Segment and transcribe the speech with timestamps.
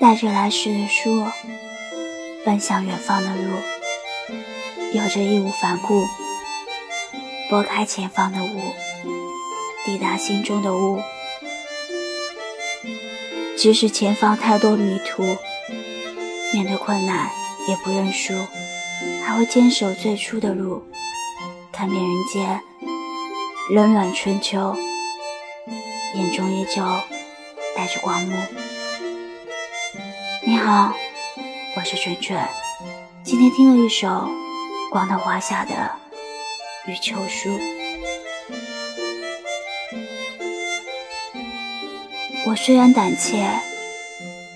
[0.00, 1.26] 带着来时的书，
[2.44, 3.56] 奔向远方的路，
[4.92, 6.06] 有着义无反顾，
[7.50, 8.74] 拨开前方的雾，
[9.84, 11.02] 抵达心中的雾。
[13.56, 15.36] 即使前方太多迷途，
[16.52, 17.28] 面对困难
[17.66, 18.34] 也不认输，
[19.24, 20.84] 还会坚守最初的路，
[21.72, 22.60] 看遍人间
[23.74, 24.76] 冷暖春秋，
[26.14, 26.82] 眼中依旧
[27.74, 28.36] 带着光幕。
[30.48, 30.94] 你好，
[31.76, 32.42] 我是春春，
[33.22, 34.30] 今天听了一首
[34.90, 35.74] 光头华夏的
[36.90, 37.50] 《余秋书》。
[42.46, 43.46] 我虽然胆怯，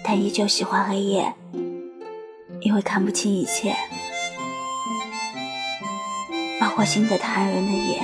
[0.03, 1.35] 但依旧喜欢黑夜，
[2.63, 3.77] 因为看不清一切，
[6.59, 8.03] 包括心的他人的眼。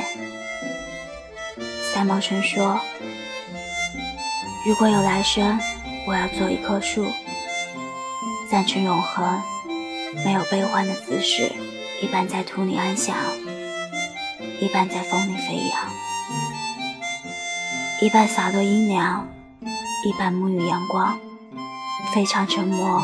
[1.90, 2.78] 三毛曾说
[4.66, 5.58] ：“如果有来生，
[6.06, 7.10] 我要做一棵树。”
[8.50, 9.42] 暂存永恒，
[10.24, 11.52] 没有悲欢的姿势，
[12.00, 13.14] 一半在土里安详，
[14.58, 15.78] 一半在风里飞扬，
[18.00, 19.28] 一半洒落阴凉，
[20.06, 21.20] 一半沐浴阳光，
[22.14, 23.02] 非常沉默，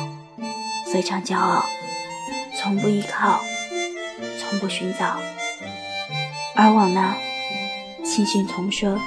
[0.91, 1.67] 非常骄傲，
[2.57, 3.45] 从不依靠，
[4.41, 5.19] 从不寻找，
[6.57, 7.15] 而我呢，
[8.03, 8.99] 清新重生，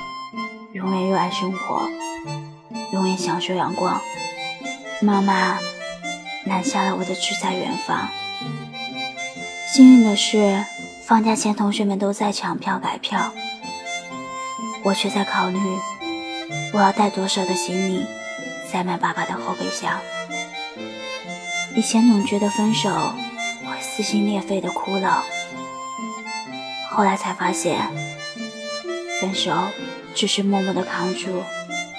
[0.72, 1.90] 永远热爱生活，
[2.94, 4.00] 永远享受阳光，
[5.02, 5.58] 妈妈。
[6.48, 8.10] 拦下了我的志在远方。
[9.68, 10.66] 幸运的是，
[11.04, 13.32] 放假前同学们都在抢票改票，
[14.84, 15.60] 我却在考虑
[16.74, 18.06] 我要带多少的行李
[18.70, 20.00] 塞满爸爸的后备箱。
[21.76, 25.24] 以前总觉得分手会撕心裂肺的哭了，
[26.90, 27.88] 后来才发现，
[29.22, 29.54] 分手
[30.16, 31.44] 只是默默的扛住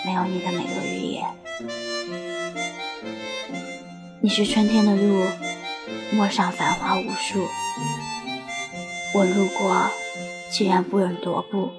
[0.05, 1.25] 没有你的每个日夜。
[4.21, 5.23] 你是春天的路，
[6.11, 7.47] 陌上繁花无数。
[9.15, 9.89] 我路过，
[10.51, 11.71] 竟然不忍踱步。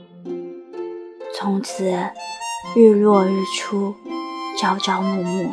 [1.36, 2.12] 从此，
[2.76, 3.94] 日落日出，
[4.58, 5.52] 朝朝暮暮，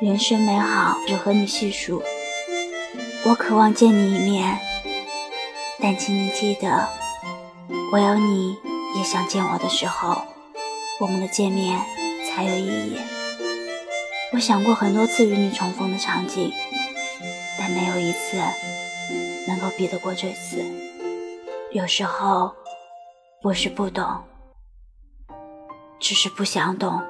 [0.00, 2.04] 人生美好只和你细数。
[3.24, 4.60] 我渴望见你一面，
[5.80, 6.88] 但请你记得，
[7.92, 8.56] 唯有你
[8.96, 10.22] 也想见我的时候，
[11.00, 11.80] 我们的见面
[12.28, 12.96] 才有意义。
[14.30, 16.52] 我想过很多次与你重逢的场景，
[17.58, 18.36] 但没有一次
[19.48, 20.62] 能够比得过这次。
[21.72, 22.54] 有时候
[23.42, 24.06] 不是不懂，
[25.98, 27.00] 只是不想懂；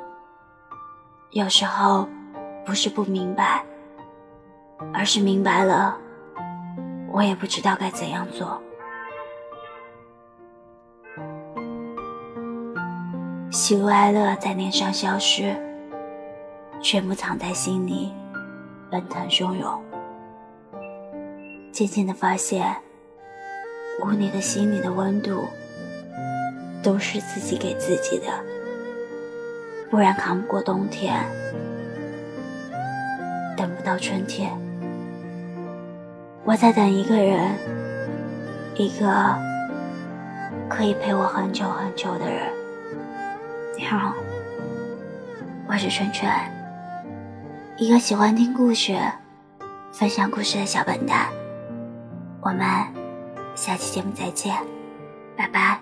[1.33, 2.09] 有时候
[2.65, 3.65] 不是不明白，
[4.95, 5.99] 而是明白了，
[7.13, 8.63] 我也不知道该怎样做。
[13.51, 15.68] 喜怒哀乐在脸上消失。
[16.81, 18.13] 全部藏在心里，
[18.91, 19.83] 奔腾汹涌。
[21.73, 22.77] 渐渐的发现，
[24.03, 25.45] 无你的心里的温度，
[26.83, 28.27] 都是自己给自己的，
[29.91, 31.15] 不然扛不过冬天，
[33.57, 34.51] 等不到春天。
[36.45, 37.55] 我在等一个人，
[38.77, 39.37] 一个
[40.69, 42.51] 可以陪我很久很久的人。
[43.77, 44.15] 你好，
[45.69, 46.31] 我是春春。
[47.81, 48.99] 一个喜欢听故事、
[49.93, 51.29] 分享故事的小笨蛋，
[52.41, 52.61] 我们
[53.55, 54.53] 下期节目再见，
[55.37, 55.79] 拜拜。